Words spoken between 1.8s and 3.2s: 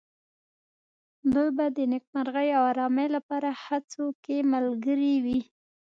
نېکمرغۍ او آرامۍ